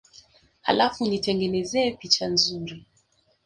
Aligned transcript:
Halafu 0.61 1.03
unitengenezee 1.03 1.91
picha 1.91 2.27
nzuri 2.27 2.85